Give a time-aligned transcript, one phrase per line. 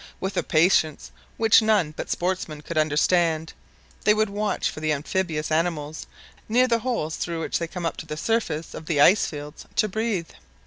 [0.19, 3.53] With a patience which none but sportsmen could understand,
[4.03, 6.07] they would watch for the amphibious animals
[6.49, 9.63] near the holes through which they come up to the surface of the ice field
[9.75, 10.29] to breathe.